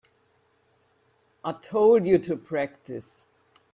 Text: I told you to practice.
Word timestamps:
I 1.45 1.51
told 1.51 2.07
you 2.07 2.17
to 2.17 2.35
practice. 2.35 3.27